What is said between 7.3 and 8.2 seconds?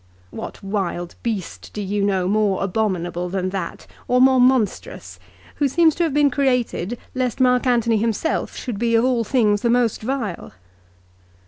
Marc Antony